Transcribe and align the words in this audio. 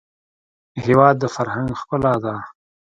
هېواد 0.85 1.15
د 1.19 1.23
فرهنګ 1.35 1.69
ښکلا 1.79 2.13
ده. 2.23 2.35